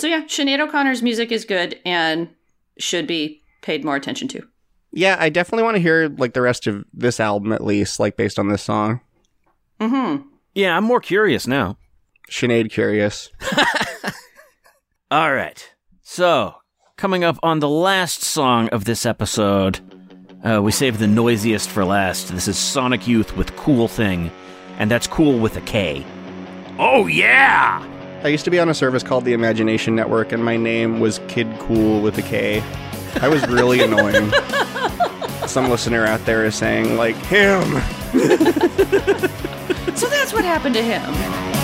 [0.02, 2.28] So yeah, Sinead O'Connor's music is good and
[2.80, 4.42] should be paid more attention to.
[4.92, 8.18] Yeah, I definitely want to hear like the rest of this album at least, like
[8.18, 9.02] based on this song.
[9.80, 10.28] Mm-hmm.
[10.56, 11.78] Yeah, I'm more curious now.
[12.32, 13.30] Sinead Curious.
[15.12, 15.72] All right.
[16.02, 16.56] So,
[16.98, 19.82] coming up on the last song of this episode,
[20.44, 22.30] uh, we saved the noisiest for last.
[22.30, 24.32] This is Sonic Youth with Kool Thing,
[24.80, 26.04] and that's cool with a K.
[26.80, 27.91] Oh, yeah!
[28.24, 31.20] I used to be on a service called the Imagination Network, and my name was
[31.28, 32.64] Kid Cool with a K.
[33.20, 34.32] I was really annoying.
[35.48, 37.82] Some listener out there is saying, like, him.
[39.96, 41.61] So that's what happened to him.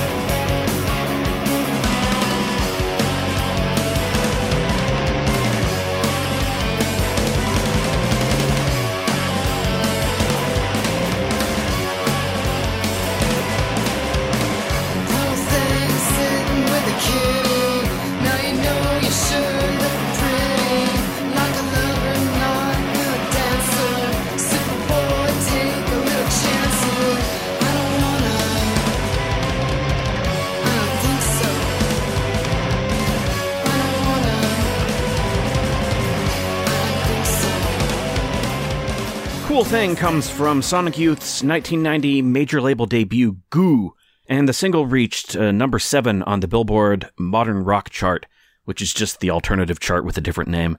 [39.57, 43.95] The Kool Thing comes from Sonic Youth's 1990 major label debut, Goo,
[44.29, 48.27] and the single reached uh, number seven on the Billboard Modern Rock chart,
[48.65, 50.77] which is just the alternative chart with a different name.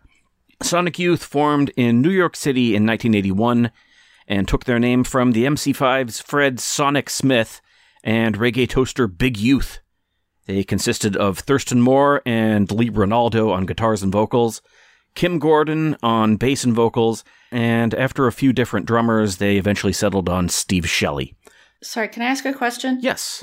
[0.63, 3.73] Sonic Youth formed in New York City in 1981
[4.29, 7.61] and took their name from the MC5's Fred Sonic Smith
[8.05, 9.81] and reggae toaster Big Youth.
[10.47, 14.63] They consisted of Thurston Moore and Lee Ranaldo on guitars and vocals,
[15.19, 20.29] Kim Gordon on bass and vocals, and after a few different drummers, they eventually settled
[20.29, 21.35] on Steve Shelley.
[21.83, 22.99] Sorry, can I ask a question?
[23.03, 23.43] Yes.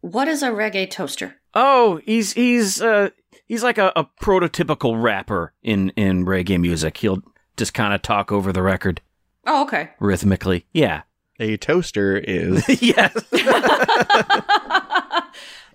[0.00, 1.36] What is a reggae toaster?
[1.54, 3.10] Oh, he's he's uh
[3.46, 6.96] he's like a, a prototypical rapper in in reggae music.
[6.96, 7.22] He'll
[7.56, 9.00] just kind of talk over the record
[9.46, 9.90] Oh, okay.
[10.00, 10.66] rhythmically.
[10.72, 11.02] Yeah.
[11.38, 12.64] A toaster is.
[12.82, 13.14] yes.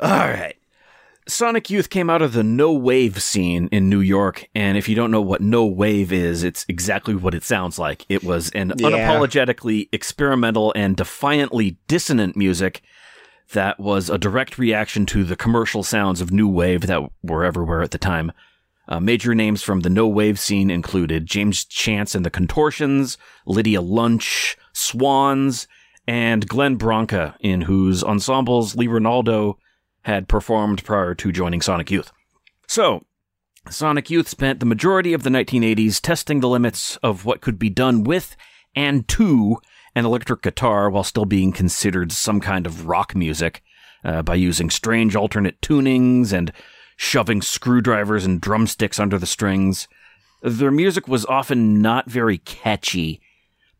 [0.01, 0.55] All right.
[1.31, 4.95] Sonic Youth came out of the no wave scene in New York, and if you
[4.95, 8.05] don't know what no wave is, it's exactly what it sounds like.
[8.09, 8.89] It was an Yeah.
[8.89, 12.81] unapologetically experimental and defiantly dissonant music
[13.53, 17.81] that was a direct reaction to the commercial sounds of new wave that were everywhere
[17.81, 18.33] at the time.
[18.89, 23.79] Uh, major names from the no wave scene included James Chance and the Contortions, Lydia
[23.81, 25.65] Lunch, Swans,
[26.05, 29.57] and Glenn Branca, in whose ensembles Lee Ranaldo
[30.03, 32.11] had performed prior to joining Sonic Youth.
[32.67, 33.03] So,
[33.69, 37.69] Sonic Youth spent the majority of the 1980s testing the limits of what could be
[37.69, 38.35] done with
[38.75, 39.57] and to
[39.95, 43.61] an electric guitar while still being considered some kind of rock music
[44.03, 46.51] uh, by using strange alternate tunings and
[46.95, 49.87] shoving screwdrivers and drumsticks under the strings.
[50.41, 53.21] Their music was often not very catchy,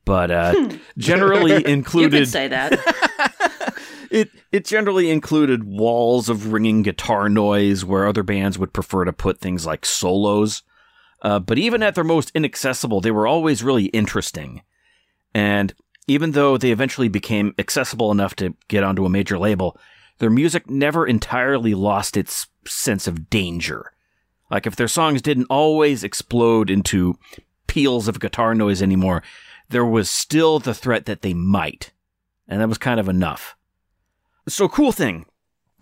[0.06, 2.14] but uh, generally included.
[2.14, 3.31] You could say that.
[4.12, 9.14] it it generally included walls of ringing guitar noise where other bands would prefer to
[9.14, 10.64] put things like solos.
[11.22, 14.64] Uh, but even at their most inaccessible, they were always really interesting.
[15.34, 15.74] And
[16.08, 19.78] even though they eventually became accessible enough to get onto a major label,
[20.18, 23.94] their music never entirely lost its sense of danger.
[24.50, 27.18] Like if their songs didn't always explode into
[27.68, 29.24] peals of guitar noise anymore,
[29.70, 31.92] there was still the threat that they might.
[32.48, 33.56] And that was kind of enough.
[34.48, 35.26] So, Kool Thing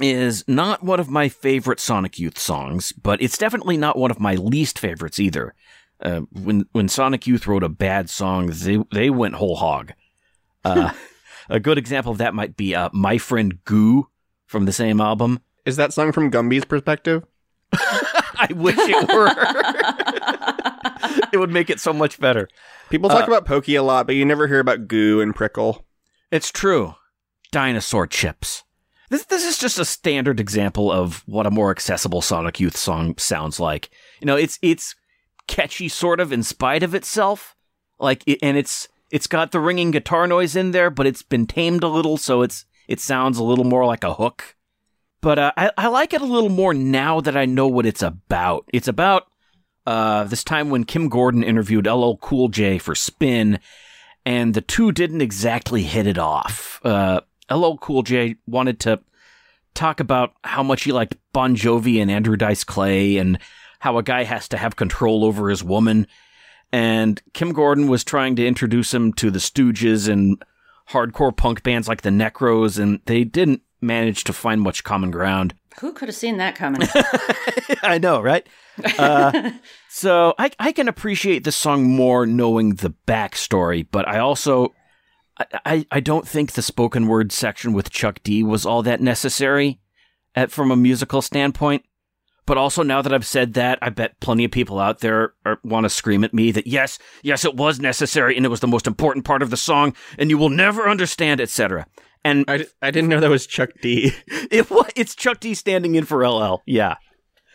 [0.02, 4.20] is not one of my favorite Sonic Youth songs, but it's definitely not one of
[4.20, 5.54] my least favorites either.
[6.02, 9.94] Uh, when when Sonic Youth wrote a bad song, they they went whole hog.
[10.64, 10.92] Uh,
[11.50, 14.08] a good example of that might be uh, "My Friend Goo"
[14.46, 15.40] from the same album.
[15.66, 17.26] is that song from Gumby's perspective?
[17.74, 19.28] I wish it were.
[21.34, 22.48] it would make it so much better.
[22.90, 25.86] People talk Uh, about Pokey a lot, but you never hear about Goo and Prickle.
[26.32, 26.96] It's true.
[27.52, 28.64] Dinosaur chips.
[29.10, 33.18] This this is just a standard example of what a more accessible Sonic Youth song
[33.18, 33.90] sounds like.
[34.22, 34.96] You know, it's it's
[35.48, 37.56] catchy sort of in spite of itself.
[38.00, 41.48] Like it, and it's it's got the ringing guitar noise in there, but it's been
[41.48, 44.56] tamed a little so it's it sounds a little more like a hook.
[45.22, 48.04] But uh, I I like it a little more now that I know what it's
[48.04, 48.66] about.
[48.72, 49.28] It's about
[49.88, 53.60] uh, this time when Kim Gordon interviewed LL Cool J for Spin,
[54.24, 56.80] and the two didn't exactly hit it off.
[56.86, 59.00] Uh, LL Cool J wanted to
[59.74, 63.40] talk about how much he liked Bon Jovi and Andrew Dice Clay, and
[63.80, 66.08] how a guy has to have control over his woman.
[66.72, 70.44] And Kim Gordon was trying to introduce him to the Stooges and
[70.90, 75.54] hardcore punk bands like the Necros, and they didn't manage to find much common ground.
[75.80, 76.88] Who could have seen that coming?
[77.84, 78.46] I know, right?
[78.98, 79.52] Uh,
[79.90, 84.74] so I, I can appreciate this song more knowing the backstory, but I also
[85.66, 89.80] I, I, don't think the spoken word section with Chuck D was all that necessary
[90.36, 91.84] at, from a musical standpoint.
[92.46, 95.34] But also now that I've said that, I bet plenty of people out there
[95.64, 98.68] want to scream at me that yes, yes, it was necessary and it was the
[98.68, 101.86] most important part of the song, and you will never understand, etc.
[102.26, 104.14] And I, I didn't know that was Chuck D.
[104.28, 106.64] it it's Chuck D standing in for LL.
[106.66, 106.96] Yeah.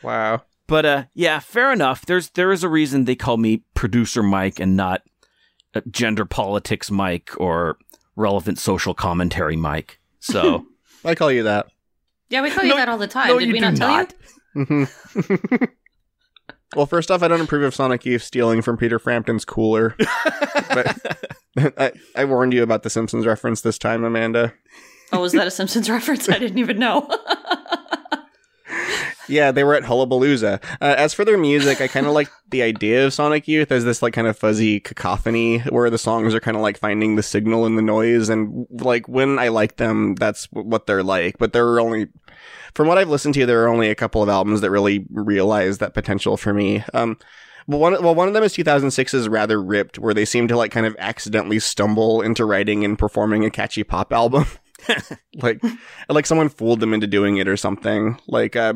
[0.02, 0.42] wow.
[0.66, 2.06] But uh, yeah, fair enough.
[2.06, 5.02] There's there is a reason they call me producer Mike and not
[5.90, 7.76] gender politics Mike or
[8.16, 9.98] relevant social commentary Mike.
[10.20, 10.66] So
[11.04, 11.66] I call you that.
[12.30, 13.28] yeah, we call you No, that all the time.
[13.28, 14.12] no, Did you we do not tell not.
[14.12, 14.18] you?
[14.56, 15.68] Mhm.
[16.76, 19.96] well, first off, I don't approve of Sonic Youth stealing from Peter Frampton's cooler.
[20.68, 20.96] but
[21.78, 24.54] I, I warned you about the Simpsons reference this time, Amanda.
[25.12, 26.28] Oh, was that a Simpsons reference?
[26.28, 27.08] I didn't even know.
[29.28, 30.62] Yeah, they were at Hullabalooza.
[30.80, 33.84] Uh, as for their music, I kind of like the idea of Sonic Youth as
[33.84, 37.22] this like kind of fuzzy cacophony where the songs are kind of like finding the
[37.22, 41.38] signal in the noise, and like when I like them, that's what they're like.
[41.38, 42.08] But there are only,
[42.74, 45.78] from what I've listened to, there are only a couple of albums that really realize
[45.78, 46.84] that potential for me.
[46.92, 47.18] Um,
[47.66, 50.70] well, one well one of them is 2006's Rather Ripped, where they seem to like
[50.70, 54.46] kind of accidentally stumble into writing and performing a catchy pop album.
[55.36, 55.62] like
[56.08, 58.18] like someone fooled them into doing it or something.
[58.26, 58.74] Like uh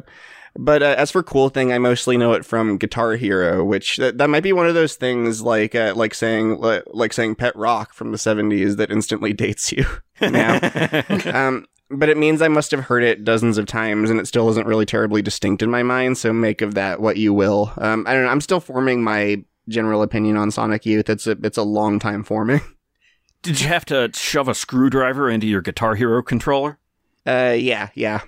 [0.61, 4.19] but uh, as for Kool Thing, I mostly know it from Guitar Hero, which that,
[4.19, 7.55] that might be one of those things like uh, like saying like, like saying pet
[7.55, 9.87] rock from the 70s that instantly dates you
[10.21, 10.57] now.
[11.47, 14.51] um but it means I must have heard it dozens of times and it still
[14.51, 17.73] isn't really terribly distinct in my mind, so make of that what you will.
[17.79, 21.09] Um I don't know, I'm still forming my general opinion on Sonic Youth.
[21.09, 22.63] It's a it's a long time forming.
[23.43, 26.81] did you have to shove a screwdriver into your Guitar Hero controller?
[27.25, 28.23] Uh, yeah, yeah.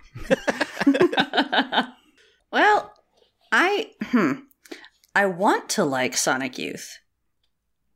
[2.52, 2.92] Well,
[3.52, 4.32] I hmm,
[5.14, 6.98] I want to like Sonic Youth.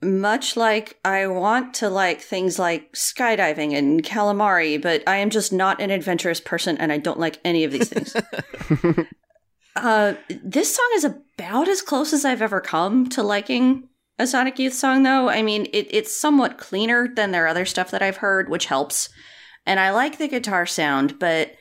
[0.03, 5.53] Much like I want to like things like skydiving and calamari, but I am just
[5.53, 8.15] not an adventurous person and I don't like any of these things.
[9.77, 13.89] uh, this song is about as close as I've ever come to liking
[14.19, 15.29] a Sonic Youth song, though.
[15.29, 19.09] I mean, it, it's somewhat cleaner than their other stuff that I've heard, which helps.
[19.67, 21.55] And I like the guitar sound, but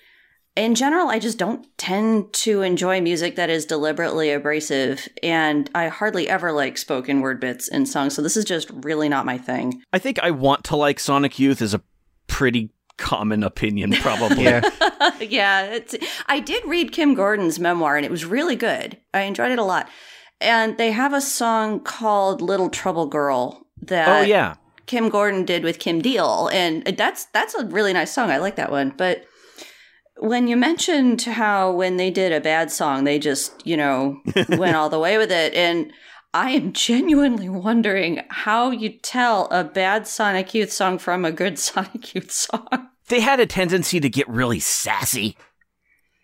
[0.56, 5.88] in general, I just don't tend to enjoy music that is deliberately abrasive, and I
[5.88, 9.38] hardly ever like spoken word bits in songs, so this is just really not my
[9.38, 9.82] thing.
[9.92, 11.82] I think I want to like Sonic Youth is a
[12.28, 14.44] pretty common opinion, probably.
[14.44, 14.70] Yeah.
[15.20, 15.96] yeah, it's,
[16.28, 18.98] I did read Kim Gordon's memoir, and it was really good.
[19.14, 19.90] I enjoyed it a lot.
[20.40, 24.56] And they have a song called Little Trouble Girl that oh yeah.
[24.86, 28.30] Kim Gordon did with Kim Deal, and that's that's a really nice song.
[28.30, 28.94] I like that one.
[28.96, 29.26] But
[30.20, 34.76] when you mentioned how when they did a bad song, they just you know went
[34.76, 35.92] all the way with it, and
[36.34, 41.60] I am genuinely wondering how you tell a bad Sonic Youth song from a good
[41.60, 42.90] Sonic Youth song.
[43.10, 45.38] They had a tendency to get really sassy.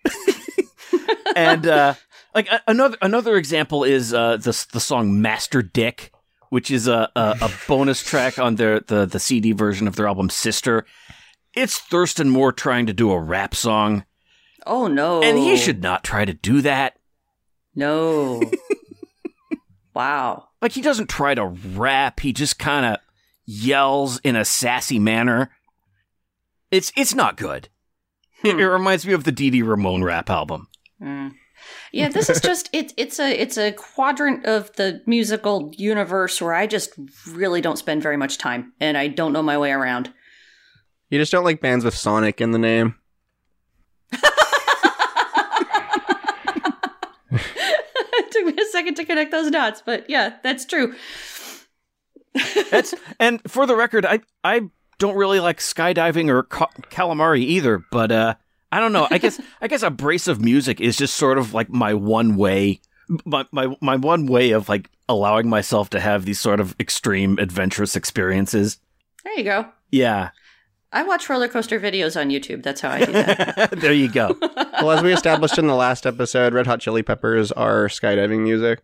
[1.35, 1.93] and uh
[2.33, 6.11] like another another example is uh the the song Master-Dik,
[6.49, 10.07] which is a a, a bonus track on their the the CD version of their
[10.07, 10.85] album Sister.
[11.60, 14.05] It's Thurston Moore trying to do a rap song,
[14.66, 15.22] Oh no!
[15.22, 16.97] and he should not try to do that.
[17.76, 18.41] no.
[19.93, 20.47] wow.
[20.62, 22.99] Like he doesn't try to rap, he just kind of
[23.45, 25.51] yells in a sassy manner.
[26.72, 27.68] It's it's not good.
[28.41, 30.70] It, it reminds me of the Dee Dee Ramone rap album.
[31.01, 31.34] Mm.
[31.91, 36.53] Yeah, this is just it's it's a it's a quadrant of the musical universe where
[36.53, 36.91] I just
[37.28, 40.14] really don't spend very much time and I don't know my way around.
[41.10, 42.95] You just don't like bands with Sonic in the name.
[47.32, 50.95] it took me a second to connect those dots, but yeah, that's true.
[52.72, 54.62] That's and for the record, I I
[54.99, 58.36] don't really like skydiving or ca- calamari either, but uh
[58.72, 59.07] I don't know.
[59.10, 62.82] I guess I guess abrasive music is just sort of like my one way
[63.26, 67.38] my, my my one way of like allowing myself to have these sort of extreme
[67.39, 68.80] adventurous experiences.
[69.24, 69.66] There you go.
[69.91, 70.30] Yeah.
[70.91, 72.63] I watch roller coaster videos on YouTube.
[72.63, 73.71] That's how I do that.
[73.79, 74.35] there you go.
[74.79, 78.79] Well, as we established in the last episode, Red Hot Chili Peppers are skydiving music.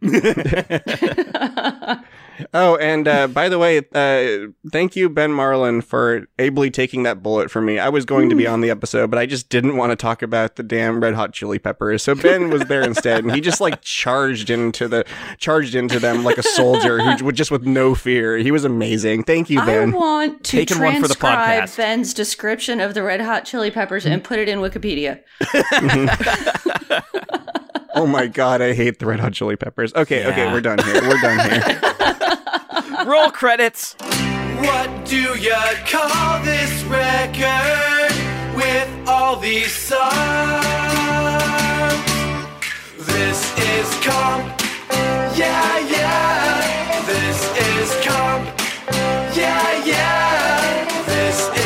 [2.54, 7.22] Oh, and uh, by the way, uh, thank you, Ben Marlin, for ably taking that
[7.22, 7.78] bullet for me.
[7.78, 10.22] I was going to be on the episode, but I just didn't want to talk
[10.22, 12.02] about the damn Red Hot Chili Peppers.
[12.02, 15.04] So Ben was there instead, and he just like charged into the
[15.38, 18.36] charged into them like a soldier who would just with no fear.
[18.36, 19.24] He was amazing.
[19.24, 19.94] Thank you, Ben.
[19.94, 21.76] I want to Taking one for the transcribe podcast.
[21.76, 25.20] Ben's description of the Red Hot Chili Peppers and put it in Wikipedia.
[27.94, 29.94] oh my god, I hate the Red Hot Chili Peppers.
[29.94, 31.02] Okay, okay, we're done here.
[31.02, 31.80] We're done here.
[33.06, 33.94] Roll credits.
[34.60, 35.54] What do you
[35.86, 38.12] call this record
[38.54, 40.10] with all these songs?
[42.98, 44.60] This is comp.
[45.36, 47.02] Yeah, yeah.
[47.06, 47.40] This
[47.72, 48.46] is comp.
[49.34, 51.04] Yeah, yeah.
[51.06, 51.59] This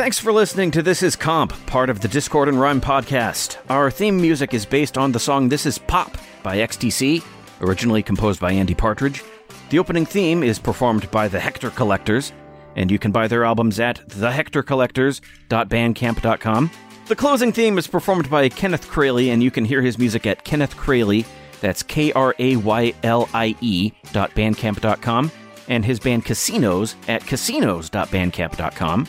[0.00, 3.58] Thanks for listening to This Is Comp, part of the Discordant Rhyme podcast.
[3.68, 7.22] Our theme music is based on the song This Is Pop by XTC,
[7.60, 9.22] originally composed by Andy Partridge.
[9.68, 12.32] The opening theme is performed by the Hector Collectors,
[12.76, 16.70] and you can buy their albums at thehectorcollectors.bandcamp.com.
[17.06, 20.44] The closing theme is performed by Kenneth Kraylie, and you can hear his music at
[20.44, 21.26] Kenneth Kraylie,
[21.60, 25.30] that's K R A Y L I E dot bandcamp.com,
[25.68, 29.06] and his band Casinos at casinos.bandcamp.com.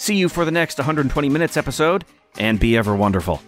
[0.00, 2.06] See you for the next 120 minutes episode,
[2.38, 3.42] and be ever wonderful.